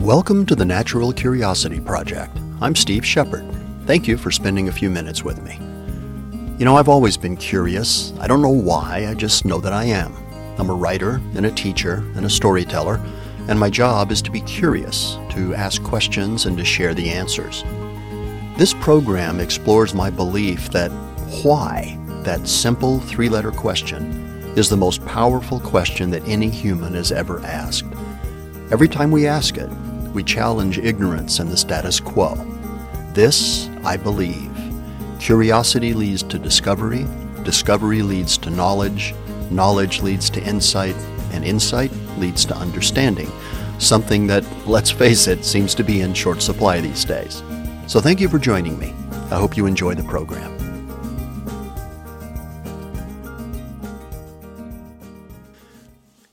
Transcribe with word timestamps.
Welcome 0.00 0.46
to 0.46 0.54
the 0.56 0.64
Natural 0.64 1.12
Curiosity 1.12 1.78
Project. 1.78 2.34
I'm 2.62 2.74
Steve 2.74 3.04
Shepard. 3.04 3.44
Thank 3.84 4.08
you 4.08 4.16
for 4.16 4.30
spending 4.30 4.68
a 4.68 4.72
few 4.72 4.88
minutes 4.88 5.22
with 5.22 5.42
me. 5.42 5.56
You 6.58 6.64
know, 6.64 6.78
I've 6.78 6.88
always 6.88 7.18
been 7.18 7.36
curious. 7.36 8.14
I 8.18 8.26
don't 8.26 8.40
know 8.40 8.48
why, 8.48 9.06
I 9.06 9.12
just 9.12 9.44
know 9.44 9.60
that 9.60 9.74
I 9.74 9.84
am. 9.84 10.16
I'm 10.58 10.70
a 10.70 10.74
writer 10.74 11.20
and 11.36 11.44
a 11.44 11.50
teacher 11.50 11.96
and 12.16 12.24
a 12.24 12.30
storyteller, 12.30 12.98
and 13.46 13.60
my 13.60 13.68
job 13.68 14.10
is 14.10 14.22
to 14.22 14.30
be 14.30 14.40
curious, 14.40 15.18
to 15.32 15.54
ask 15.54 15.82
questions, 15.82 16.46
and 16.46 16.56
to 16.56 16.64
share 16.64 16.94
the 16.94 17.10
answers. 17.10 17.62
This 18.56 18.72
program 18.72 19.38
explores 19.38 19.92
my 19.92 20.08
belief 20.08 20.70
that 20.70 20.90
why, 21.42 21.98
that 22.24 22.48
simple 22.48 23.00
three 23.00 23.28
letter 23.28 23.52
question, 23.52 24.10
is 24.56 24.70
the 24.70 24.78
most 24.78 25.04
powerful 25.04 25.60
question 25.60 26.08
that 26.12 26.26
any 26.26 26.48
human 26.48 26.94
has 26.94 27.12
ever 27.12 27.40
asked. 27.40 27.84
Every 28.72 28.86
time 28.86 29.10
we 29.10 29.26
ask 29.26 29.56
it, 29.56 29.68
we 30.14 30.22
challenge 30.22 30.78
ignorance 30.78 31.40
and 31.40 31.50
the 31.50 31.56
status 31.56 31.98
quo. 31.98 32.36
This, 33.14 33.68
I 33.84 33.96
believe. 33.96 34.48
Curiosity 35.18 35.92
leads 35.92 36.22
to 36.22 36.38
discovery, 36.38 37.04
discovery 37.42 38.02
leads 38.02 38.38
to 38.38 38.50
knowledge, 38.50 39.12
knowledge 39.50 40.02
leads 40.02 40.30
to 40.30 40.42
insight, 40.44 40.94
and 41.32 41.44
insight 41.44 41.90
leads 42.16 42.44
to 42.44 42.56
understanding, 42.56 43.30
something 43.80 44.28
that, 44.28 44.44
let's 44.68 44.92
face 44.92 45.26
it, 45.26 45.44
seems 45.44 45.74
to 45.74 45.82
be 45.82 46.02
in 46.02 46.14
short 46.14 46.40
supply 46.40 46.80
these 46.80 47.04
days. 47.04 47.42
So 47.88 47.98
thank 48.00 48.20
you 48.20 48.28
for 48.28 48.38
joining 48.38 48.78
me. 48.78 48.94
I 49.32 49.38
hope 49.40 49.56
you 49.56 49.66
enjoy 49.66 49.94
the 49.94 50.04
program. 50.04 50.59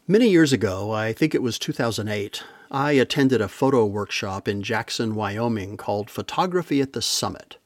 Many 0.10 0.30
years 0.30 0.54
ago, 0.54 0.92
I 0.92 1.12
think 1.12 1.36
it 1.36 1.42
was 1.42 1.60
2008, 1.60 2.42
I 2.72 2.94
attended 2.94 3.42
a 3.42 3.50
photo 3.50 3.86
workshop 3.86 4.48
in 4.48 4.64
Jackson, 4.64 5.16
Wyoming 5.16 5.76
called 5.76 6.10
Photography 6.10 6.80
at 6.80 6.94
the 6.94 7.02
Summit. 7.02 7.58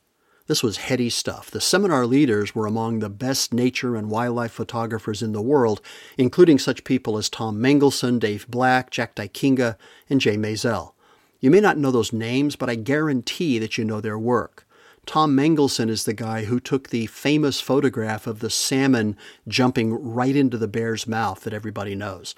This 0.48 0.64
was 0.64 0.78
heady 0.78 1.12
stuff. 1.12 1.52
The 1.52 1.62
seminar 1.62 2.08
leaders 2.08 2.56
were 2.56 2.66
among 2.66 2.98
the 2.98 3.12
best 3.12 3.54
nature 3.54 3.96
and 3.96 4.10
wildlife 4.10 4.54
photographers 4.54 5.22
in 5.22 5.34
the 5.34 5.42
world, 5.42 5.82
including 6.18 6.58
such 6.58 6.84
people 6.84 7.16
as 7.16 7.30
Tom 7.30 7.62
Mangelsen, 7.62 8.18
Dave 8.18 8.48
Black, 8.48 8.90
Jack 8.90 9.14
Dykinga, 9.14 9.78
and 10.10 10.20
Jay 10.20 10.36
Maisel. 10.36 10.94
You 11.42 11.52
may 11.52 11.60
not 11.60 11.78
know 11.78 11.92
those 11.92 12.12
names, 12.12 12.56
but 12.56 12.72
I 12.72 12.74
guarantee 12.74 13.60
that 13.60 13.78
you 13.78 13.86
know 13.86 14.02
their 14.02 14.18
work. 14.18 14.66
Tom 15.12 15.36
Mangelsen 15.36 15.90
is 15.90 16.06
the 16.06 16.14
guy 16.14 16.46
who 16.46 16.58
took 16.58 16.88
the 16.88 17.06
famous 17.08 17.60
photograph 17.60 18.28
of 18.28 18.40
the 18.40 18.50
salmon 18.50 19.18
jumping 19.46 19.94
right 19.94 20.38
into 20.38 20.58
the 20.58 20.70
bear's 20.70 21.06
mouth 21.06 21.42
that 21.42 21.52
everybody 21.52 21.96
knows. 21.96 22.34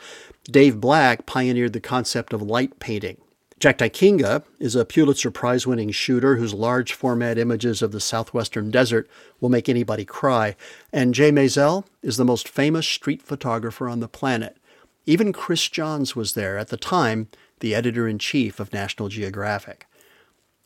Dave 0.46 0.82
Black 0.82 1.28
pioneered 1.28 1.74
the 1.74 1.80
concept 1.80 2.34
of 2.34 2.42
light 2.42 2.80
painting. 2.80 3.18
Jack 3.60 3.78
Dykinga 3.78 4.42
is 4.58 4.76
a 4.76 4.86
Pulitzer 4.86 5.30
Prize 5.30 5.68
winning 5.68 5.92
shooter 5.92 6.38
whose 6.38 6.56
large 6.56 6.94
format 6.94 7.38
images 7.38 7.84
of 7.84 7.92
the 7.92 8.00
southwestern 8.00 8.72
desert 8.72 9.08
will 9.40 9.50
make 9.50 9.70
anybody 9.70 10.04
cry. 10.04 10.56
And 10.92 11.14
Jay 11.14 11.32
Maisel 11.32 11.86
is 12.02 12.18
the 12.18 12.26
most 12.26 12.50
famous 12.50 12.88
street 12.88 13.22
photographer 13.22 13.88
on 13.88 14.00
the 14.00 14.08
planet. 14.08 14.58
Even 15.06 15.32
Chris 15.32 15.70
Johns 15.70 16.16
was 16.16 16.34
there, 16.34 16.58
at 16.58 16.70
the 16.70 16.78
time, 16.78 17.28
the 17.60 17.76
editor 17.76 18.08
in 18.08 18.18
chief 18.18 18.60
of 18.60 18.74
National 18.74 19.10
Geographic. 19.10 19.86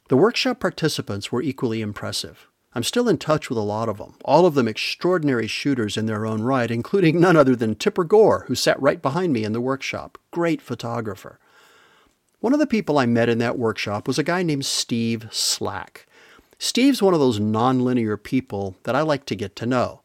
The 0.10 0.18
workshop 0.18 0.62
participants 0.62 1.32
were 1.32 1.42
equally 1.42 1.82
impressive. 1.82 2.48
I'm 2.74 2.84
still 2.84 3.10
in 3.10 3.18
touch 3.18 3.50
with 3.50 3.58
a 3.58 3.62
lot 3.62 3.90
of 3.90 3.98
them, 3.98 4.16
all 4.24 4.46
of 4.46 4.54
them 4.54 4.68
extraordinary 4.68 5.48
shooters 5.48 5.98
in 5.98 6.06
their 6.06 6.26
own 6.26 6.44
right, 6.44 6.72
including 6.72 7.20
none 7.20 7.36
other 7.36 7.56
than 7.56 7.76
Tipper 7.76 8.06
Gore, 8.06 8.46
who 8.48 8.56
sat 8.56 8.82
right 8.82 9.02
behind 9.02 9.34
me 9.34 9.44
in 9.44 9.52
the 9.52 9.60
workshop. 9.60 10.18
Great 10.32 10.62
photographer. 10.62 11.40
One 12.40 12.54
of 12.54 12.60
the 12.60 12.68
people 12.68 12.98
I 12.98 13.06
met 13.06 13.28
in 13.28 13.40
that 13.40 13.58
workshop 13.58 14.08
was 14.08 14.18
a 14.18 14.24
guy 14.24 14.44
named 14.44 14.66
Steve 14.66 15.28
Slack. 15.32 16.06
Steve's 16.60 17.02
one 17.02 17.14
of 17.14 17.20
those 17.20 17.40
nonlinear 17.40 18.22
people 18.22 18.78
that 18.84 18.96
I 18.96 19.02
like 19.02 19.26
to 19.26 19.36
get 19.36 19.56
to 19.58 19.66
know. 19.66 20.02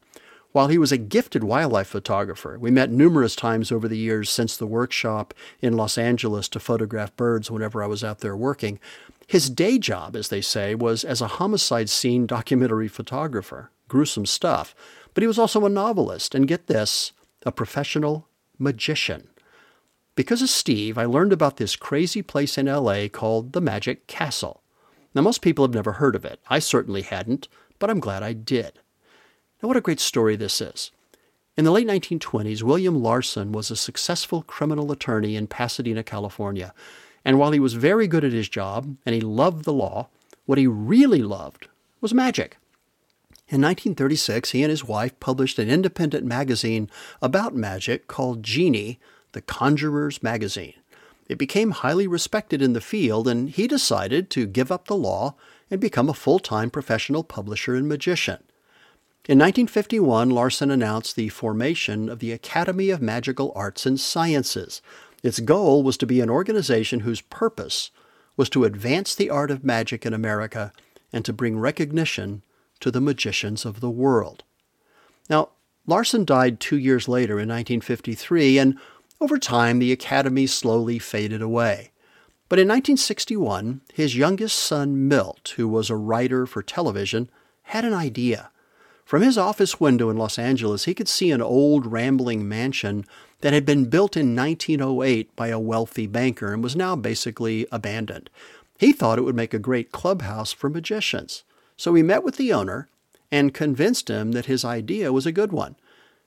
While 0.53 0.69
he 0.69 0.77
was 0.77 0.93
a 0.93 0.99
gifted 0.99 1.43
wildlife 1.43 1.89
photographer, 1.89 2.59
we 2.59 2.71
met 2.71 2.91
numerous 2.91 3.35
times 3.35 3.73
over 3.73 3.89
the 3.89 3.97
years 3.97 4.29
since 4.29 4.55
the 4.55 4.67
workshop 4.67 5.33
in 5.63 5.79
Los 5.79 5.97
Angeles 5.97 6.47
to 6.51 6.61
photograph 6.61 7.17
birds 7.17 7.51
whenever 7.51 7.83
I 7.83 7.87
was 7.87 8.05
out 8.05 8.19
there 8.19 8.37
working. 8.37 8.79
His 9.27 9.49
day 9.49 9.79
job, 9.79 10.15
as 10.15 10.29
they 10.29 10.43
say, 10.43 10.75
was 10.75 11.05
as 11.05 11.23
a 11.23 11.39
homicide 11.39 11.89
scene 11.89 12.27
documentary 12.27 12.89
photographer. 12.89 13.71
Gruesome 13.89 14.27
stuff. 14.27 14.75
But 15.15 15.23
he 15.23 15.27
was 15.27 15.39
also 15.39 15.65
a 15.65 15.71
novelist, 15.71 16.35
and 16.35 16.47
get 16.47 16.67
this, 16.67 17.13
a 17.47 17.53
professional 17.53 18.29
magician. 18.59 19.29
Because 20.15 20.43
of 20.43 20.51
Steve, 20.51 20.99
I 20.99 21.07
learned 21.07 21.33
about 21.33 21.57
this 21.57 21.77
crazy 21.77 22.21
place 22.21 22.59
in 22.59 22.67
LA 22.67 23.09
called 23.09 23.55
the 23.55 23.63
Magic 23.63 24.07
Castle. 24.07 24.63
Now, 25.15 25.23
most 25.23 25.41
people 25.41 25.65
have 25.65 25.75
never 25.75 25.93
heard 25.93 26.15
of 26.15 26.27
it. 26.27 26.41
I 26.49 26.59
certainly 26.59 27.03
hadn't, 27.03 27.49
but 27.79 27.89
I'm 27.89 28.01
glad 28.01 28.23
I 28.23 28.35
did. 28.35 28.81
Now, 29.63 29.69
what 29.69 29.77
a 29.77 29.81
great 29.81 30.01
story 30.01 30.35
this 30.35 30.61
is. 30.61 30.91
In 31.57 31.65
the 31.65 31.71
late 31.71 31.87
1920s, 31.87 32.63
William 32.63 33.01
Larsen 33.01 33.53
was 33.53 33.71
a 33.71 33.77
successful 33.77 34.43
criminal 34.43 34.91
attorney 34.91 35.37
in 35.37 35.47
Pasadena, 35.47 36.03
California. 36.03 36.75
And 37.25 37.39
while 37.39 37.53
he 37.53 37.61
was 37.61 37.75
very 37.75 38.09
good 38.09 38.25
at 38.25 38.33
his 38.33 38.49
job 38.49 38.97
and 39.07 39.15
he 39.15 39.21
loved 39.21 39.65
the 39.65 39.73
law, 39.73 40.09
what 40.47 40.59
he 40.59 40.67
really 40.67 41.23
loved 41.23 41.69
was 42.01 42.13
magic. 42.13 42.57
In 43.49 43.61
1936, 43.61 44.51
he 44.51 44.63
and 44.63 44.71
his 44.71 44.85
wife 44.85 45.19
published 45.21 45.59
an 45.61 45.71
independent 45.71 46.25
magazine 46.25 46.91
about 47.21 47.55
magic 47.55 48.09
called 48.09 48.43
Genie, 48.43 48.99
the 49.31 49.43
Conjurer's 49.43 50.23
Magazine. 50.23 50.75
It 51.29 51.39
became 51.39 51.71
highly 51.71 52.09
respected 52.09 52.63
in 52.63 52.73
the 52.73 52.81
field, 52.81 53.29
and 53.29 53.51
he 53.51 53.69
decided 53.69 54.29
to 54.31 54.47
give 54.47 54.73
up 54.73 54.87
the 54.87 54.97
law 54.97 55.35
and 55.71 55.81
become 55.81 56.09
a 56.09 56.15
full 56.15 56.41
time 56.41 56.71
professional 56.71 57.23
publisher 57.23 57.77
and 57.77 57.89
magician. 57.89 58.39
In 59.29 59.39
1951, 59.39 60.31
Larsen 60.31 60.73
announced 60.73 61.15
the 61.15 61.29
formation 61.29 62.09
of 62.09 62.19
the 62.19 62.33
Academy 62.33 62.91
of 62.91 63.01
Magical 63.01 63.53
Arts 63.55 63.87
and 63.87 64.01
Sciences, 64.01 64.83
its 65.23 65.39
goal 65.39 65.85
was 65.85 65.97
to 65.99 66.07
be 66.07 66.21
an 66.21 66.29
organization 66.29 67.01
whose 67.01 67.21
purpose 67.21 67.93
was 68.37 68.51
to 68.51 68.65
advance 68.65 69.15
the 69.15 69.31
art 69.31 69.53
of 69.53 69.63
magic 69.63 70.05
in 70.05 70.13
America 70.13 70.73
and 71.13 71.25
to 71.25 71.33
bring 71.33 71.57
recognition 71.57 72.43
to 72.81 72.91
the 72.91 73.01
magicians 73.01 73.65
of 73.65 73.79
the 73.79 73.91
world. 73.91 74.43
Now, 75.31 75.51
Larsen 75.87 76.25
died 76.25 76.59
two 76.59 76.79
years 76.79 77.07
later 77.07 77.35
in 77.35 77.49
1953, 77.49 78.59
and 78.59 78.77
over 79.21 79.39
time 79.39 79.79
the 79.79 79.93
Academy 79.93 80.49
slowly 80.49 80.99
faded 80.99 81.43
away. 81.43 81.93
But 82.49 82.59
in 82.59 82.67
1961, 82.67 83.83
his 83.95 84.17
youngest 84.17 84.59
son, 84.59 85.07
Milt, 85.07 85.55
who 85.57 85.69
was 85.69 85.91
a 85.91 85.97
writer 85.97 86.45
for 86.45 86.61
television, 86.61 87.31
had 87.63 87.85
an 87.85 87.95
idea. 87.95 88.51
From 89.13 89.21
his 89.21 89.37
office 89.37 89.79
window 89.79 90.09
in 90.09 90.17
Los 90.17 90.39
Angeles, 90.39 90.87
he 90.87 90.95
could 90.95 91.07
see 91.07 91.31
an 91.33 91.43
old 91.43 91.85
rambling 91.85 92.49
mansion 92.49 93.05
that 93.43 93.53
had 93.53 93.67
been 93.67 93.91
built 93.91 94.17
in 94.17 94.35
1908 94.35 95.37
by 95.37 95.49
a 95.49 95.59
wealthy 95.59 96.07
banker 96.07 96.55
and 96.55 96.63
was 96.63 96.75
now 96.75 96.97
basically 96.97 97.67
abandoned. 97.71 98.31
He 98.79 98.91
thought 98.91 99.19
it 99.19 99.23
would 99.25 99.35
make 99.35 99.53
a 99.53 99.59
great 99.59 99.93
clubhouse 99.93 100.51
for 100.51 100.71
magicians. 100.71 101.45
So 101.77 101.93
he 101.93 102.03
met 102.03 102.25
with 102.25 102.39
the 102.39 102.55
owner 102.55 102.89
and 103.31 103.53
convinced 103.53 104.09
him 104.09 104.33
that 104.33 104.47
his 104.47 104.65
idea 104.65 105.13
was 105.13 105.27
a 105.27 105.31
good 105.31 105.53
one. 105.53 105.77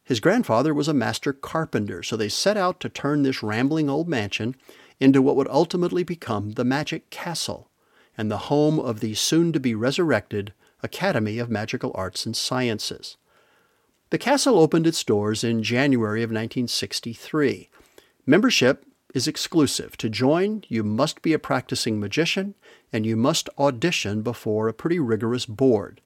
His 0.03 0.19
grandfather 0.19 0.71
was 0.71 0.87
a 0.87 0.93
master 0.93 1.33
carpenter, 1.33 2.03
so 2.03 2.15
they 2.15 2.29
set 2.29 2.55
out 2.55 2.79
to 2.81 2.89
turn 2.89 3.23
this 3.23 3.41
rambling 3.41 3.89
old 3.89 4.07
mansion 4.07 4.55
into 4.99 5.23
what 5.23 5.35
would 5.35 5.47
ultimately 5.47 6.03
become 6.03 6.51
the 6.51 6.63
Magic 6.63 7.09
Castle 7.09 7.67
and 8.15 8.29
the 8.29 8.45
home 8.53 8.79
of 8.79 8.99
the 8.99 9.15
soon 9.15 9.51
to 9.53 9.59
be 9.59 9.73
resurrected 9.73 10.53
Academy 10.85 11.39
of 11.39 11.49
Magical 11.49 11.91
Arts 11.95 12.25
and 12.25 12.37
Sciences. 12.37 13.17
The 14.11 14.17
castle 14.17 14.59
opened 14.59 14.87
its 14.87 15.03
doors 15.03 15.43
in 15.43 15.63
January 15.63 16.21
of 16.21 16.29
1963. 16.29 17.69
Membership 18.25 18.85
is 19.13 19.27
exclusive. 19.27 19.97
To 19.97 20.09
join, 20.09 20.63
you 20.69 20.83
must 20.83 21.21
be 21.21 21.33
a 21.33 21.39
practicing 21.39 21.99
magician 21.99 22.53
and 22.93 23.05
you 23.05 23.15
must 23.15 23.49
audition 23.57 24.21
before 24.21 24.67
a 24.67 24.73
pretty 24.73 24.99
rigorous 24.99 25.45
board. 25.45 26.01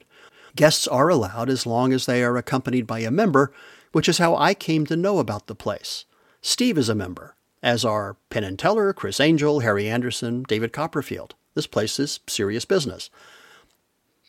Guests 0.55 0.87
are 0.87 1.09
allowed 1.09 1.49
as 1.49 1.65
long 1.65 1.91
as 1.91 2.05
they 2.05 2.23
are 2.23 2.37
accompanied 2.37 2.87
by 2.87 2.99
a 2.99 3.11
member, 3.11 3.51
which 3.91 4.07
is 4.07 4.17
how 4.17 4.35
I 4.35 4.53
came 4.53 4.85
to 4.85 4.95
know 4.95 5.19
about 5.19 5.47
the 5.47 5.55
place. 5.55 6.05
Steve 6.41 6.77
is 6.77 6.89
a 6.89 6.95
member, 6.95 7.35
as 7.61 7.83
are 7.83 8.15
Penn 8.29 8.43
and 8.43 8.57
Teller, 8.57 8.93
Criss 8.93 9.19
Angel, 9.19 9.59
Harry 9.59 9.89
Anderson, 9.89 10.43
David 10.43 10.71
Copperfield. 10.71 11.35
This 11.53 11.67
place 11.67 11.99
is 11.99 12.21
serious 12.27 12.65
business. 12.65 13.09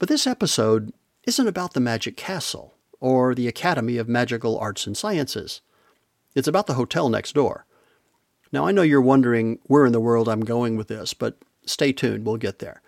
But 0.00 0.08
this 0.08 0.26
episode 0.26 0.94
isn't 1.25 1.47
about 1.47 1.75
the 1.75 1.81
Magic 1.81 2.17
Castle 2.17 2.75
or 3.00 3.35
the 3.35 3.47
Academy 3.47 3.99
of 3.99 4.08
Magical 4.08 4.58
Arts 4.58 4.87
and 4.87 4.97
Sciences. 4.97 5.61
It's 6.35 6.49
about 6.49 6.67
the 6.67 6.75
hotel 6.75 7.11
next 7.11 7.35
door. 7.35 7.67
Now, 8.50 8.67
I 8.67 8.73
know 8.73 8.81
you're 8.81 9.02
wondering 9.02 9.58
where 9.64 9.85
in 9.85 9.93
the 9.93 10.00
world 10.00 10.26
I'm 10.26 10.41
going 10.41 10.76
with 10.76 10.88
this, 10.88 11.12
but 11.12 11.37
stay 11.67 11.93
tuned, 11.93 12.25
we'll 12.25 12.38
get 12.38 12.61
there. 12.61 12.81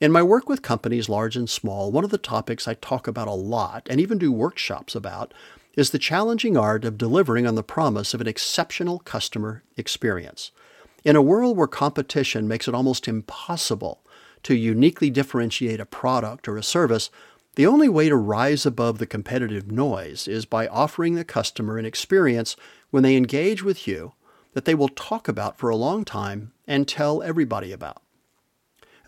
In 0.00 0.10
my 0.10 0.20
work 0.20 0.48
with 0.48 0.62
companies 0.62 1.08
large 1.08 1.36
and 1.36 1.48
small, 1.48 1.92
one 1.92 2.02
of 2.02 2.10
the 2.10 2.18
topics 2.18 2.66
I 2.66 2.74
talk 2.74 3.06
about 3.06 3.28
a 3.28 3.32
lot 3.32 3.86
and 3.88 4.00
even 4.00 4.18
do 4.18 4.32
workshops 4.32 4.96
about 4.96 5.32
is 5.76 5.90
the 5.90 5.98
challenging 5.98 6.56
art 6.56 6.84
of 6.84 6.98
delivering 6.98 7.46
on 7.46 7.54
the 7.54 7.62
promise 7.62 8.14
of 8.14 8.20
an 8.20 8.26
exceptional 8.26 8.98
customer 8.98 9.62
experience. 9.76 10.50
In 11.04 11.14
a 11.14 11.22
world 11.22 11.56
where 11.56 11.68
competition 11.68 12.48
makes 12.48 12.66
it 12.66 12.74
almost 12.74 13.06
impossible 13.06 14.02
to 14.46 14.54
uniquely 14.54 15.10
differentiate 15.10 15.80
a 15.80 15.84
product 15.84 16.46
or 16.46 16.56
a 16.56 16.62
service, 16.62 17.10
the 17.56 17.66
only 17.66 17.88
way 17.88 18.08
to 18.08 18.14
rise 18.14 18.64
above 18.64 18.98
the 18.98 19.06
competitive 19.06 19.72
noise 19.72 20.28
is 20.28 20.44
by 20.44 20.68
offering 20.68 21.16
the 21.16 21.24
customer 21.24 21.78
an 21.78 21.84
experience 21.84 22.54
when 22.90 23.02
they 23.02 23.16
engage 23.16 23.64
with 23.64 23.88
you 23.88 24.12
that 24.52 24.64
they 24.64 24.74
will 24.74 24.88
talk 24.88 25.26
about 25.26 25.58
for 25.58 25.68
a 25.68 25.74
long 25.74 26.04
time 26.04 26.52
and 26.64 26.86
tell 26.86 27.24
everybody 27.24 27.72
about. 27.72 28.00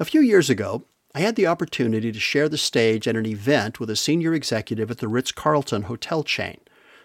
A 0.00 0.04
few 0.04 0.20
years 0.20 0.50
ago, 0.50 0.82
I 1.14 1.20
had 1.20 1.36
the 1.36 1.46
opportunity 1.46 2.10
to 2.10 2.18
share 2.18 2.48
the 2.48 2.58
stage 2.58 3.06
at 3.06 3.14
an 3.14 3.24
event 3.24 3.78
with 3.78 3.90
a 3.90 3.96
senior 3.96 4.34
executive 4.34 4.90
at 4.90 4.98
the 4.98 5.06
Ritz 5.06 5.30
Carlton 5.30 5.82
hotel 5.82 6.24
chain. 6.24 6.58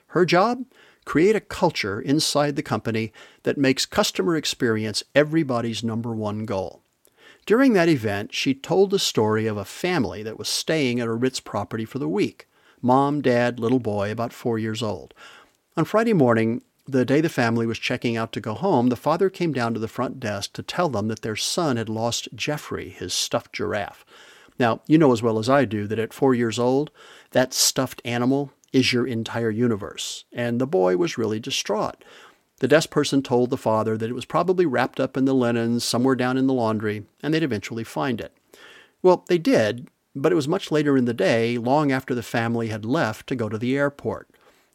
Her 0.07 0.25
job? 0.25 0.65
Create 1.05 1.35
a 1.35 1.39
culture 1.39 2.01
inside 2.01 2.55
the 2.55 2.63
company 2.63 3.13
that 3.43 3.59
makes 3.59 3.85
customer 3.85 4.35
experience 4.35 5.03
everybody's 5.13 5.83
number 5.83 6.15
one 6.15 6.47
goal. 6.47 6.82
During 7.45 7.73
that 7.73 7.89
event, 7.89 8.33
she 8.33 8.53
told 8.53 8.89
the 8.89 8.99
story 8.99 9.47
of 9.47 9.57
a 9.57 9.65
family 9.65 10.23
that 10.23 10.39
was 10.39 10.47
staying 10.47 10.99
at 10.99 11.07
a 11.07 11.13
Ritz 11.13 11.39
property 11.39 11.85
for 11.85 11.99
the 11.99 12.09
week 12.09 12.47
mom, 12.81 13.21
dad, 13.21 13.59
little 13.59 13.79
boy, 13.79 14.11
about 14.11 14.33
four 14.33 14.59
years 14.59 14.83
old. 14.83 15.13
On 15.77 15.85
Friday 15.85 16.11
morning, 16.11 16.61
the 16.85 17.05
day 17.05 17.21
the 17.21 17.29
family 17.29 17.65
was 17.65 17.79
checking 17.79 18.17
out 18.17 18.33
to 18.33 18.41
go 18.41 18.53
home, 18.53 18.87
the 18.87 18.97
father 18.97 19.29
came 19.29 19.53
down 19.53 19.73
to 19.73 19.79
the 19.79 19.87
front 19.87 20.19
desk 20.19 20.51
to 20.53 20.63
tell 20.63 20.89
them 20.89 21.07
that 21.07 21.21
their 21.21 21.37
son 21.37 21.77
had 21.77 21.87
lost 21.87 22.27
Jeffrey, 22.35 22.89
his 22.89 23.13
stuffed 23.13 23.53
giraffe. 23.53 24.05
Now, 24.59 24.81
you 24.85 24.97
know 24.97 25.13
as 25.13 25.23
well 25.23 25.39
as 25.39 25.49
I 25.49 25.63
do 25.63 25.87
that 25.87 25.97
at 25.97 26.13
four 26.13 26.35
years 26.35 26.59
old, 26.59 26.91
that 27.31 27.53
stuffed 27.53 28.01
animal 28.03 28.51
is 28.73 28.91
your 28.91 29.07
entire 29.07 29.49
universe. 29.49 30.25
And 30.33 30.59
the 30.59 30.67
boy 30.67 30.97
was 30.97 31.17
really 31.17 31.39
distraught. 31.39 32.03
The 32.63 32.69
desk 32.69 32.91
person 32.91 33.21
told 33.21 33.49
the 33.49 33.57
father 33.57 33.97
that 33.97 34.09
it 34.09 34.13
was 34.13 34.23
probably 34.23 34.65
wrapped 34.65 34.97
up 34.97 35.17
in 35.17 35.25
the 35.25 35.35
linens 35.35 35.83
somewhere 35.83 36.15
down 36.15 36.37
in 36.37 36.47
the 36.47 36.53
laundry, 36.53 37.05
and 37.21 37.33
they'd 37.33 37.43
eventually 37.43 37.83
find 37.83 38.21
it. 38.21 38.33
Well, 39.01 39.25
they 39.27 39.37
did, 39.37 39.89
but 40.15 40.31
it 40.31 40.35
was 40.35 40.47
much 40.47 40.71
later 40.71 40.95
in 40.95 41.03
the 41.03 41.13
day, 41.13 41.57
long 41.57 41.91
after 41.91 42.15
the 42.15 42.23
family 42.23 42.69
had 42.69 42.85
left 42.85 43.27
to 43.27 43.35
go 43.35 43.49
to 43.49 43.57
the 43.57 43.75
airport. 43.75 44.29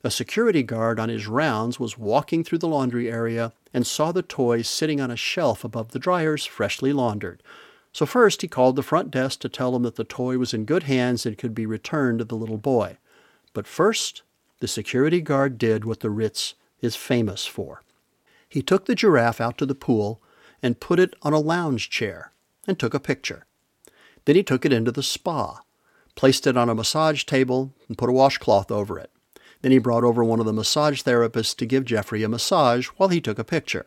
A 0.05 0.11
security 0.11 0.63
guard 0.63 1.01
on 1.01 1.09
his 1.09 1.27
rounds 1.27 1.81
was 1.81 1.97
walking 1.97 2.45
through 2.45 2.59
the 2.59 2.69
laundry 2.69 3.11
area 3.11 3.55
and 3.73 3.87
saw 3.87 4.13
the 4.13 4.21
toy 4.21 4.61
sitting 4.61 5.01
on 5.01 5.11
a 5.11 5.17
shelf 5.17 5.65
above 5.65 5.93
the 5.93 5.99
dryers, 5.99 6.45
freshly 6.45 6.93
laundered. 6.93 7.43
So 7.95 8.05
first 8.05 8.43
he 8.43 8.49
called 8.49 8.77
the 8.77 8.83
front 8.83 9.11
desk 9.11 9.41
to 9.41 9.49
tell 9.49 9.73
them 9.73 9.85
that 9.85 9.97
the 9.97 10.05
toy 10.05 10.37
was 10.37 10.53
in 10.53 10.67
good 10.67 10.83
hands 10.83 11.25
and 11.25 11.39
could 11.39 11.55
be 11.55 11.65
returned 11.65 12.19
to 12.19 12.27
the 12.27 12.37
little 12.37 12.59
boy. 12.59 12.99
But 13.55 13.67
first, 13.67 14.25
the 14.61 14.69
security 14.69 15.23
guard 15.23 15.57
did 15.57 15.87
what 15.87 16.01
the 16.01 16.11
Ritz 16.11 16.55
is 16.81 16.97
famous 16.97 17.47
for. 17.47 17.83
He 18.49 18.63
took 18.63 18.87
the 18.87 18.95
giraffe 18.95 19.41
out 19.41 19.59
to 19.59 19.67
the 19.67 19.75
pool 19.75 20.23
and 20.63 20.81
put 20.81 20.99
it 20.99 21.15
on 21.23 21.33
a 21.33 21.39
lounge 21.39 21.91
chair 21.91 22.33
and 22.67 22.79
took 22.79 22.95
a 22.95 23.01
picture. 23.01 23.47
Then 24.25 24.37
he 24.37 24.43
took 24.43 24.65
it 24.65 24.73
into 24.73 24.93
the 24.93 25.03
spa, 25.03 25.61
placed 26.15 26.47
it 26.47 26.57
on 26.57 26.69
a 26.69 26.75
massage 26.75 27.25
table, 27.25 27.73
and 27.89 27.97
put 27.97 28.11
a 28.11 28.13
washcloth 28.13 28.71
over 28.71 28.99
it. 28.99 29.11
Then 29.63 29.73
he 29.73 29.79
brought 29.79 30.05
over 30.05 30.23
one 30.23 30.41
of 30.41 30.47
the 30.47 30.53
massage 30.53 31.03
therapists 31.03 31.57
to 31.57 31.67
give 31.67 31.85
Jeffrey 31.85 32.23
a 32.23 32.29
massage 32.29 32.87
while 32.97 33.09
he 33.09 33.21
took 33.21 33.39
a 33.39 33.45
picture. 33.45 33.87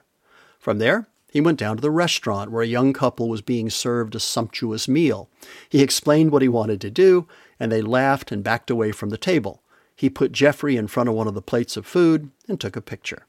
From 0.60 0.80
there, 0.80 1.08
he 1.32 1.40
went 1.40 1.60
down 1.60 1.78
to 1.78 1.82
the 1.82 1.92
restaurant 1.92 2.52
where 2.52 2.62
a 2.62 2.68
young 2.68 2.92
couple 2.92 3.30
was 3.30 3.42
being 3.42 3.70
served 3.70 4.16
a 4.16 4.20
sumptuous 4.20 4.88
meal. 4.88 5.30
He 5.70 5.82
explained 5.82 6.32
what 6.32 6.42
he 6.42 6.50
wanted 6.50 6.82
to 6.82 6.92
do, 6.92 7.28
and 7.60 7.72
they 7.72 7.82
laughed 7.82 8.32
and 8.32 8.44
backed 8.44 8.70
away 8.70 8.92
from 8.92 9.10
the 9.10 9.18
table. 9.18 9.61
He 10.02 10.10
put 10.10 10.32
Jeffrey 10.32 10.78
in 10.78 10.88
front 10.88 11.10
of 11.10 11.14
one 11.14 11.28
of 11.28 11.36
the 11.36 11.44
plates 11.44 11.78
of 11.78 11.86
food 11.86 12.32
and 12.50 12.60
took 12.60 12.76
a 12.76 12.82
picture. 12.82 13.28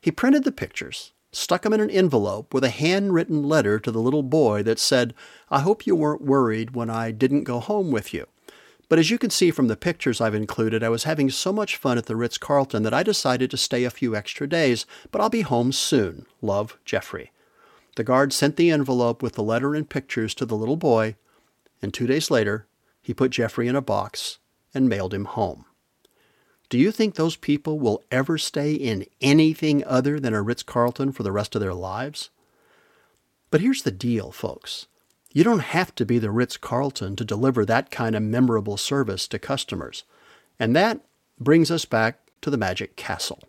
He 0.00 0.10
printed 0.10 0.44
the 0.44 0.50
pictures, 0.50 1.12
stuck 1.30 1.60
them 1.60 1.74
in 1.74 1.80
an 1.80 1.90
envelope 1.90 2.54
with 2.54 2.64
a 2.64 2.70
handwritten 2.70 3.42
letter 3.42 3.78
to 3.78 3.90
the 3.90 4.00
little 4.00 4.22
boy 4.22 4.62
that 4.62 4.78
said, 4.78 5.12
I 5.50 5.60
hope 5.60 5.86
you 5.86 5.94
weren't 5.94 6.24
worried 6.24 6.74
when 6.74 6.88
I 6.88 7.10
didn't 7.10 7.44
go 7.44 7.60
home 7.60 7.90
with 7.90 8.14
you. 8.14 8.26
But 8.88 8.98
as 8.98 9.10
you 9.10 9.18
can 9.18 9.28
see 9.28 9.50
from 9.50 9.68
the 9.68 9.76
pictures 9.76 10.22
I've 10.22 10.34
included, 10.34 10.82
I 10.82 10.88
was 10.88 11.04
having 11.04 11.28
so 11.28 11.52
much 11.52 11.76
fun 11.76 11.98
at 11.98 12.06
the 12.06 12.16
Ritz 12.16 12.38
Carlton 12.38 12.82
that 12.84 12.94
I 12.94 13.02
decided 13.02 13.50
to 13.50 13.58
stay 13.58 13.84
a 13.84 13.90
few 13.90 14.16
extra 14.16 14.48
days, 14.48 14.86
but 15.10 15.20
I'll 15.20 15.28
be 15.28 15.42
home 15.42 15.70
soon. 15.70 16.24
Love, 16.40 16.78
Jeffrey. 16.86 17.30
The 17.96 18.04
guard 18.04 18.32
sent 18.32 18.56
the 18.56 18.70
envelope 18.70 19.22
with 19.22 19.34
the 19.34 19.42
letter 19.42 19.74
and 19.74 19.86
pictures 19.86 20.34
to 20.36 20.46
the 20.46 20.56
little 20.56 20.78
boy, 20.78 21.16
and 21.82 21.92
two 21.92 22.06
days 22.06 22.30
later, 22.30 22.66
he 23.02 23.12
put 23.12 23.32
Jeffrey 23.32 23.68
in 23.68 23.76
a 23.76 23.82
box 23.82 24.38
and 24.72 24.88
mailed 24.88 25.12
him 25.12 25.26
home. 25.26 25.66
Do 26.70 26.78
you 26.78 26.92
think 26.92 27.16
those 27.16 27.34
people 27.34 27.80
will 27.80 28.04
ever 28.12 28.38
stay 28.38 28.72
in 28.72 29.04
anything 29.20 29.84
other 29.84 30.20
than 30.20 30.34
a 30.34 30.40
Ritz 30.40 30.62
Carlton 30.62 31.10
for 31.10 31.24
the 31.24 31.32
rest 31.32 31.56
of 31.56 31.60
their 31.60 31.74
lives? 31.74 32.30
But 33.50 33.60
here's 33.60 33.82
the 33.82 33.90
deal, 33.90 34.30
folks. 34.30 34.86
You 35.32 35.42
don't 35.42 35.60
have 35.60 35.92
to 35.96 36.06
be 36.06 36.20
the 36.20 36.30
Ritz 36.30 36.56
Carlton 36.56 37.16
to 37.16 37.24
deliver 37.24 37.64
that 37.64 37.90
kind 37.90 38.14
of 38.14 38.22
memorable 38.22 38.76
service 38.76 39.26
to 39.28 39.38
customers. 39.40 40.04
And 40.60 40.76
that 40.76 41.00
brings 41.40 41.72
us 41.72 41.84
back 41.84 42.20
to 42.40 42.50
the 42.50 42.56
Magic 42.56 42.94
Castle. 42.94 43.42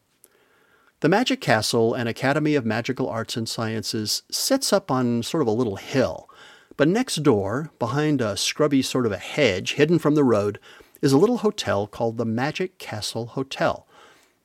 The 1.02 1.10
Magic 1.10 1.42
Castle, 1.42 1.94
an 1.94 2.08
Academy 2.08 2.56
of 2.56 2.66
Magical 2.66 3.08
Arts 3.08 3.38
and 3.38 3.48
Sciences, 3.48 4.24
sits 4.32 4.74
up 4.74 4.90
on 4.90 5.22
sort 5.22 5.42
of 5.42 5.48
a 5.48 5.52
little 5.52 5.76
hill. 5.76 6.28
But 6.76 6.88
next 6.88 7.18
door, 7.18 7.70
behind 7.78 8.20
a 8.20 8.36
scrubby 8.36 8.82
sort 8.82 9.06
of 9.06 9.12
a 9.12 9.18
hedge 9.18 9.74
hidden 9.74 10.00
from 10.00 10.16
the 10.16 10.24
road, 10.24 10.60
is 11.02 11.12
a 11.12 11.18
little 11.18 11.40
hotel 11.40 11.88
called 11.88 12.18
the 12.18 12.26
Magic 12.26 12.78
Castle 12.78 13.28
Hotel. 13.28 13.88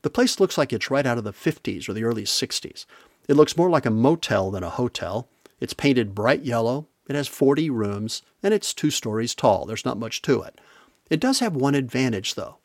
The 0.02 0.10
place 0.10 0.40
looks 0.40 0.56
like 0.56 0.72
it's 0.72 0.90
right 0.90 1.06
out 1.06 1.18
of 1.18 1.24
the 1.24 1.32
50s 1.32 1.88
or 1.88 1.92
the 1.92 2.04
early 2.04 2.24
60s. 2.24 2.86
It 3.28 3.34
looks 3.34 3.56
more 3.56 3.68
like 3.68 3.86
a 3.86 3.90
motel 3.90 4.50
than 4.50 4.62
a 4.62 4.70
hotel. 4.70 5.28
It's 5.60 5.74
painted 5.74 6.14
bright 6.14 6.44
yellow, 6.44 6.86
it 7.08 7.16
has 7.16 7.28
40 7.28 7.70
rooms, 7.70 8.22
and 8.42 8.52
it's 8.52 8.74
two 8.74 8.90
stories 8.90 9.34
tall. 9.34 9.66
There's 9.66 9.84
not 9.84 9.98
much 9.98 10.22
to 10.22 10.42
it. 10.42 10.60
It 11.08 11.20
does 11.20 11.40
have 11.40 11.54
one 11.54 11.74
advantage, 11.74 12.34
though. 12.34 12.56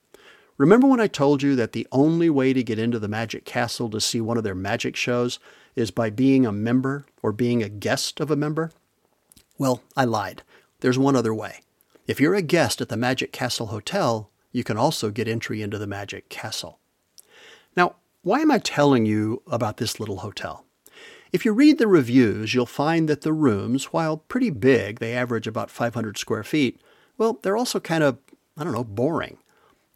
Remember 0.58 0.88
when 0.88 1.00
I 1.00 1.08
told 1.08 1.42
you 1.42 1.56
that 1.56 1.72
the 1.72 1.88
only 1.92 2.30
way 2.30 2.54
to 2.54 2.64
get 2.64 2.80
into 2.80 3.00
the 3.00 3.08
Magic 3.08 3.46
Castle 3.46 3.90
to 3.90 4.02
see 4.02 4.22
one 4.22 4.38
of 4.38 4.44
their 4.44 4.56
magic 4.56 4.96
shows 4.96 5.40
is 5.76 5.92
by 5.92 6.10
being 6.10 6.46
a 6.46 6.52
member 6.52 7.06
or 7.22 7.32
being 7.32 7.64
a 7.64 7.70
guest 7.70 8.20
of 8.20 8.30
a 8.30 8.36
member? 8.36 8.72
Well, 9.58 9.82
I 9.96 10.06
lied. 10.06 10.44
There's 10.82 11.00
one 11.00 11.16
other 11.16 11.34
way. 11.34 11.62
If 12.12 12.19
you're 12.19 12.36
a 12.36 12.42
guest 12.42 12.81
at 12.81 12.90
the 12.90 12.98
Magic 12.98 13.31
Castle 13.31 13.68
Hotel, 13.68 14.30
you 14.52 14.66
can 14.66 14.75
also 14.75 15.12
get 15.12 15.30
entry 15.30 15.62
into 15.62 15.78
the 15.78 15.88
Magic 15.88 16.28
Castle. 16.28 16.78
Now, 17.74 17.95
why 18.21 18.42
am 18.42 18.52
I 18.52 18.57
telling 18.57 19.06
you 19.06 19.44
about 19.47 19.78
this 19.78 19.97
little 19.97 20.18
hotel? 20.18 20.66
If 21.31 21.45
you 21.45 21.54
read 21.54 21.78
the 21.78 21.88
reviews, 21.88 22.54
you'll 22.54 22.66
find 22.66 23.07
that 23.07 23.21
the 23.21 23.31
rooms, 23.31 23.94
while 23.94 24.18
pretty 24.18 24.50
big, 24.50 25.00
they 25.00 25.14
average 25.14 25.47
about 25.47 25.71
500 25.71 26.18
square 26.18 26.44
feet, 26.44 26.81
well, 27.18 27.40
they're 27.42 27.56
also 27.56 27.80
kind 27.80 28.04
of, 28.04 28.18
I 28.57 28.66
don't 28.66 28.74
know, 28.74 28.83
boring. 28.83 29.38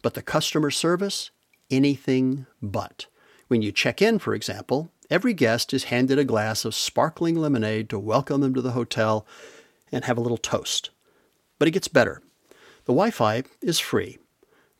But 0.00 0.14
the 0.14 0.22
customer 0.22 0.70
service, 0.70 1.32
anything 1.70 2.46
but. 2.62 3.04
When 3.48 3.60
you 3.60 3.72
check 3.72 4.00
in, 4.00 4.20
for 4.20 4.34
example, 4.34 4.90
every 5.10 5.34
guest 5.34 5.74
is 5.74 5.84
handed 5.84 6.18
a 6.18 6.24
glass 6.24 6.64
of 6.64 6.74
sparkling 6.74 7.34
lemonade 7.34 7.90
to 7.90 7.98
welcome 7.98 8.40
them 8.40 8.54
to 8.54 8.62
the 8.62 8.72
hotel 8.72 9.26
and 9.92 10.06
have 10.06 10.16
a 10.16 10.22
little 10.22 10.38
toast. 10.38 10.88
But 11.58 11.68
it 11.68 11.72
gets 11.72 11.88
better. 11.88 12.22
The 12.84 12.92
Wi 12.92 13.10
Fi 13.10 13.42
is 13.60 13.78
free. 13.78 14.18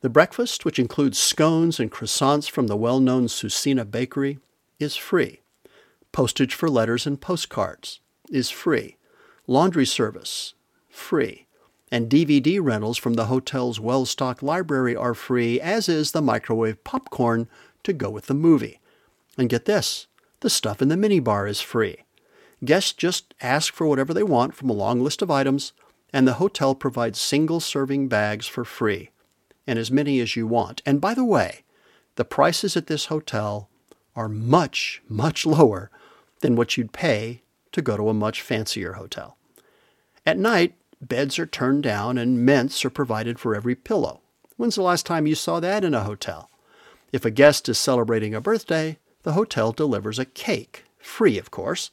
The 0.01 0.09
breakfast, 0.09 0.63
which 0.63 0.79
includes 0.79 1.17
scones 1.17 1.79
and 1.79 1.91
croissants 1.91 2.49
from 2.49 2.67
the 2.67 2.77
well 2.77 2.99
known 2.99 3.27
Susina 3.27 3.89
Bakery, 3.89 4.39
is 4.79 4.95
free. 4.95 5.41
Postage 6.11 6.53
for 6.53 6.69
letters 6.69 7.05
and 7.05 7.19
postcards 7.19 7.99
is 8.29 8.49
free. 8.49 8.97
Laundry 9.47 9.85
service, 9.85 10.53
free. 10.89 11.47
And 11.91 12.09
DVD 12.09 12.59
rentals 12.61 12.97
from 12.97 13.13
the 13.13 13.25
hotel's 13.25 13.79
well 13.79 14.05
stocked 14.05 14.43
library 14.43 14.95
are 14.95 15.13
free, 15.13 15.59
as 15.59 15.89
is 15.89 16.11
the 16.11 16.21
microwave 16.21 16.83
popcorn 16.83 17.47
to 17.83 17.93
go 17.93 18.09
with 18.09 18.27
the 18.27 18.33
movie. 18.33 18.79
And 19.37 19.49
get 19.49 19.65
this 19.65 20.07
the 20.41 20.49
stuff 20.49 20.81
in 20.81 20.89
the 20.89 20.95
minibar 20.95 21.49
is 21.49 21.61
free. 21.61 22.03
Guests 22.63 22.93
just 22.93 23.33
ask 23.41 23.73
for 23.73 23.87
whatever 23.87 24.13
they 24.13 24.23
want 24.23 24.53
from 24.53 24.69
a 24.69 24.73
long 24.73 25.01
list 25.01 25.21
of 25.21 25.31
items 25.31 25.73
and 26.13 26.27
the 26.27 26.33
hotel 26.33 26.73
provides 26.75 27.19
single 27.19 27.59
serving 27.59 28.07
bags 28.07 28.47
for 28.47 28.63
free, 28.63 29.11
and 29.65 29.77
as 29.77 29.91
many 29.91 30.19
as 30.19 30.35
you 30.35 30.47
want. 30.47 30.81
And 30.85 31.01
by 31.01 31.13
the 31.13 31.25
way, 31.25 31.63
the 32.15 32.25
prices 32.25 32.75
at 32.75 32.87
this 32.87 33.05
hotel 33.05 33.69
are 34.15 34.29
much, 34.29 35.01
much 35.07 35.45
lower 35.45 35.91
than 36.41 36.55
what 36.55 36.77
you'd 36.77 36.91
pay 36.91 37.43
to 37.71 37.81
go 37.81 37.97
to 37.97 38.09
a 38.09 38.13
much 38.13 38.41
fancier 38.41 38.93
hotel. 38.93 39.37
At 40.25 40.37
night, 40.37 40.75
beds 41.01 41.37
are 41.37 41.45
turned 41.45 41.83
down 41.83 42.17
and 42.17 42.45
mints 42.45 42.83
are 42.83 42.89
provided 42.89 43.39
for 43.39 43.55
every 43.55 43.75
pillow. 43.75 44.21
When's 44.55 44.75
the 44.75 44.81
last 44.81 45.05
time 45.05 45.27
you 45.27 45.35
saw 45.35 45.59
that 45.59 45.83
in 45.83 45.93
a 45.93 46.03
hotel? 46.03 46.49
If 47.11 47.23
a 47.23 47.31
guest 47.31 47.69
is 47.69 47.77
celebrating 47.77 48.33
a 48.33 48.41
birthday, 48.41 48.97
the 49.23 49.33
hotel 49.33 49.71
delivers 49.71 50.19
a 50.19 50.25
cake, 50.25 50.85
free 50.97 51.37
of 51.37 51.51
course, 51.51 51.91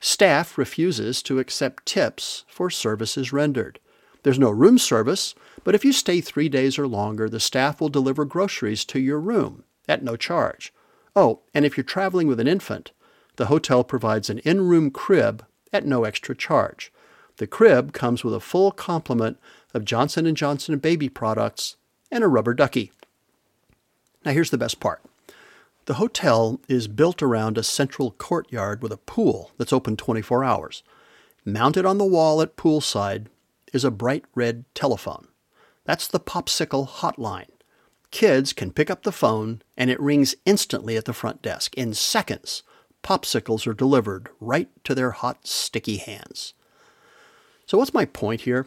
Staff 0.00 0.58
refuses 0.58 1.22
to 1.22 1.38
accept 1.38 1.86
tips 1.86 2.44
for 2.48 2.70
services 2.70 3.32
rendered. 3.32 3.78
There's 4.22 4.38
no 4.38 4.50
room 4.50 4.78
service, 4.78 5.34
but 5.64 5.74
if 5.74 5.84
you 5.84 5.92
stay 5.92 6.20
three 6.20 6.48
days 6.48 6.78
or 6.78 6.86
longer, 6.86 7.28
the 7.28 7.40
staff 7.40 7.80
will 7.80 7.88
deliver 7.88 8.24
groceries 8.24 8.84
to 8.86 8.98
your 8.98 9.20
room 9.20 9.64
at 9.88 10.02
no 10.02 10.16
charge. 10.16 10.72
Oh, 11.14 11.40
and 11.52 11.64
if 11.64 11.76
you're 11.76 11.84
traveling 11.84 12.26
with 12.26 12.40
an 12.40 12.48
infant, 12.48 12.92
the 13.36 13.46
hotel 13.46 13.84
provides 13.84 14.30
an 14.30 14.38
in-room 14.40 14.90
crib 14.90 15.44
at 15.72 15.86
no 15.86 16.04
extra 16.04 16.34
charge. 16.34 16.92
The 17.36 17.46
crib 17.46 17.92
comes 17.92 18.22
with 18.22 18.34
a 18.34 18.40
full 18.40 18.70
complement 18.70 19.38
of 19.72 19.84
Johnson 19.84 20.32
& 20.34 20.36
Johnson 20.36 20.78
baby 20.78 21.08
products 21.08 21.76
and 22.10 22.22
a 22.22 22.28
rubber 22.28 22.54
ducky. 22.54 22.92
Now 24.24 24.32
here's 24.32 24.50
the 24.50 24.58
best 24.58 24.80
part. 24.80 25.02
The 25.86 25.94
hotel 25.94 26.60
is 26.66 26.88
built 26.88 27.22
around 27.22 27.58
a 27.58 27.62
central 27.62 28.12
courtyard 28.12 28.82
with 28.82 28.90
a 28.90 28.96
pool 28.96 29.50
that's 29.58 29.72
open 29.72 29.96
24 29.96 30.42
hours. 30.42 30.82
Mounted 31.44 31.84
on 31.84 31.98
the 31.98 32.06
wall 32.06 32.40
at 32.40 32.56
poolside 32.56 33.26
is 33.74 33.84
a 33.84 33.90
bright 33.90 34.24
red 34.34 34.64
telephone. 34.74 35.28
That's 35.84 36.08
the 36.08 36.20
Popsicle 36.20 36.88
hotline. 36.88 37.50
Kids 38.10 38.54
can 38.54 38.72
pick 38.72 38.90
up 38.90 39.02
the 39.02 39.12
phone 39.12 39.60
and 39.76 39.90
it 39.90 40.00
rings 40.00 40.34
instantly 40.46 40.96
at 40.96 41.04
the 41.04 41.12
front 41.12 41.42
desk. 41.42 41.74
In 41.74 41.92
seconds, 41.92 42.62
popsicles 43.02 43.66
are 43.66 43.74
delivered 43.74 44.30
right 44.40 44.68
to 44.84 44.94
their 44.94 45.10
hot, 45.10 45.46
sticky 45.46 45.98
hands. 45.98 46.54
So, 47.66 47.76
what's 47.76 47.92
my 47.92 48.06
point 48.06 48.42
here? 48.42 48.66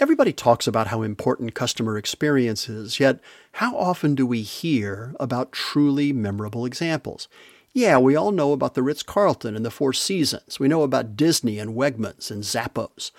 Everybody 0.00 0.32
talks 0.32 0.66
about 0.66 0.88
how 0.88 1.02
important 1.02 1.54
customer 1.54 1.96
experience 1.96 2.68
is, 2.68 2.98
yet 2.98 3.20
how 3.52 3.76
often 3.76 4.16
do 4.16 4.26
we 4.26 4.42
hear 4.42 5.14
about 5.20 5.52
truly 5.52 6.12
memorable 6.12 6.66
examples? 6.66 7.28
Yeah, 7.72 7.98
we 7.98 8.16
all 8.16 8.32
know 8.32 8.52
about 8.52 8.74
the 8.74 8.82
Ritz 8.82 9.04
Carlton 9.04 9.54
and 9.54 9.64
the 9.64 9.70
Four 9.70 9.92
Seasons. 9.92 10.58
We 10.58 10.66
know 10.66 10.82
about 10.82 11.16
Disney 11.16 11.60
and 11.60 11.76
Wegmans 11.76 12.28
and 12.28 12.42
Zappos. 12.42 13.12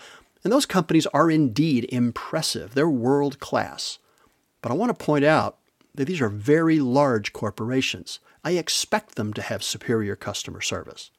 And 0.44 0.52
those 0.52 0.66
companies 0.66 1.08
are 1.08 1.32
indeed 1.32 1.86
impressive. 1.94 2.74
They're 2.74 2.90
world 2.90 3.40
class. 3.40 3.98
But 4.62 4.72
I 4.72 4.76
want 4.76 4.98
to 4.98 5.06
point 5.06 5.24
out 5.24 5.58
that 5.94 6.06
these 6.06 6.20
are 6.20 6.30
very 6.30 6.80
large 6.80 7.32
corporations. 7.32 8.20
I 8.44 8.52
expect 8.52 9.16
them 9.16 9.34
to 9.34 9.42
have 9.42 9.64
superior 9.64 10.18
customer 10.18 10.60
service. 10.60 11.10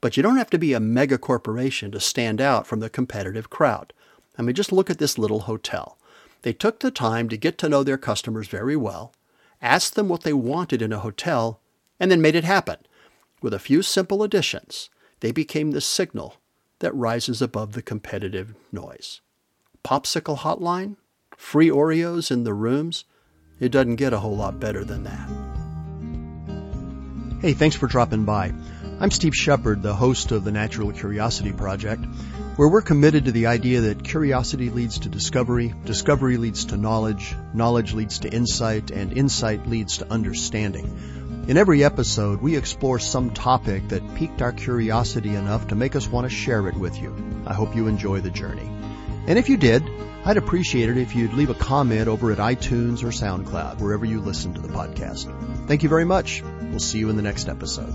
But 0.00 0.16
you 0.16 0.22
don't 0.22 0.38
have 0.38 0.50
to 0.50 0.58
be 0.58 0.72
a 0.72 0.80
mega 0.80 1.18
corporation 1.18 1.90
to 1.92 2.00
stand 2.00 2.40
out 2.40 2.66
from 2.66 2.80
the 2.80 2.88
competitive 2.88 3.50
crowd. 3.50 3.92
I 4.38 4.42
mean, 4.42 4.54
just 4.54 4.72
look 4.72 4.88
at 4.88 4.98
this 4.98 5.18
little 5.18 5.40
hotel. 5.40 5.98
They 6.42 6.52
took 6.52 6.78
the 6.78 6.92
time 6.92 7.28
to 7.28 7.36
get 7.36 7.58
to 7.58 7.68
know 7.68 7.82
their 7.82 7.98
customers 7.98 8.46
very 8.46 8.76
well, 8.76 9.12
asked 9.60 9.96
them 9.96 10.08
what 10.08 10.22
they 10.22 10.32
wanted 10.32 10.80
in 10.80 10.92
a 10.92 11.00
hotel, 11.00 11.60
and 11.98 12.10
then 12.10 12.22
made 12.22 12.36
it 12.36 12.44
happen. 12.44 12.76
With 13.42 13.52
a 13.52 13.58
few 13.58 13.82
simple 13.82 14.22
additions, 14.22 14.90
they 15.20 15.32
became 15.32 15.72
the 15.72 15.80
signal 15.80 16.36
that 16.78 16.94
rises 16.94 17.42
above 17.42 17.72
the 17.72 17.82
competitive 17.82 18.54
noise. 18.70 19.20
Popsicle 19.84 20.38
hotline? 20.38 20.96
Free 21.36 21.68
Oreos 21.68 22.30
in 22.30 22.44
the 22.44 22.54
rooms? 22.54 23.04
It 23.58 23.72
doesn't 23.72 23.96
get 23.96 24.12
a 24.12 24.20
whole 24.20 24.36
lot 24.36 24.60
better 24.60 24.84
than 24.84 25.02
that. 25.04 25.28
Hey, 27.40 27.54
thanks 27.54 27.74
for 27.74 27.88
dropping 27.88 28.24
by. 28.24 28.52
I'm 29.00 29.10
Steve 29.10 29.34
Shepard, 29.34 29.82
the 29.82 29.94
host 29.94 30.30
of 30.30 30.44
the 30.44 30.52
Natural 30.52 30.92
Curiosity 30.92 31.52
Project 31.52 32.04
where 32.58 32.66
we're 32.66 32.82
committed 32.82 33.26
to 33.26 33.30
the 33.30 33.46
idea 33.46 33.82
that 33.82 34.02
curiosity 34.02 34.68
leads 34.68 34.98
to 34.98 35.08
discovery, 35.08 35.72
discovery 35.84 36.36
leads 36.38 36.64
to 36.64 36.76
knowledge, 36.76 37.36
knowledge 37.54 37.94
leads 37.94 38.18
to 38.18 38.28
insight, 38.28 38.90
and 38.90 39.16
insight 39.16 39.68
leads 39.68 39.98
to 39.98 40.12
understanding. 40.12 41.44
In 41.46 41.56
every 41.56 41.84
episode, 41.84 42.42
we 42.42 42.56
explore 42.56 42.98
some 42.98 43.30
topic 43.30 43.90
that 43.90 44.16
piqued 44.16 44.42
our 44.42 44.50
curiosity 44.50 45.36
enough 45.36 45.68
to 45.68 45.76
make 45.76 45.94
us 45.94 46.08
want 46.08 46.28
to 46.28 46.34
share 46.34 46.66
it 46.66 46.74
with 46.74 47.00
you. 47.00 47.14
I 47.46 47.54
hope 47.54 47.76
you 47.76 47.86
enjoy 47.86 48.22
the 48.22 48.30
journey. 48.30 48.68
And 49.28 49.38
if 49.38 49.48
you 49.48 49.56
did, 49.56 49.88
I'd 50.24 50.36
appreciate 50.36 50.88
it 50.88 50.96
if 50.96 51.14
you'd 51.14 51.34
leave 51.34 51.50
a 51.50 51.54
comment 51.54 52.08
over 52.08 52.32
at 52.32 52.38
iTunes 52.38 53.04
or 53.04 53.12
SoundCloud, 53.12 53.78
wherever 53.78 54.04
you 54.04 54.20
listen 54.20 54.54
to 54.54 54.60
the 54.60 54.66
podcast. 54.66 55.28
Thank 55.68 55.84
you 55.84 55.88
very 55.88 56.04
much. 56.04 56.42
We'll 56.42 56.80
see 56.80 56.98
you 56.98 57.08
in 57.08 57.14
the 57.14 57.22
next 57.22 57.48
episode. 57.48 57.94